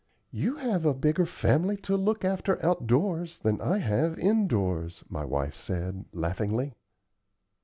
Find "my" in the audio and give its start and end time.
5.11-5.23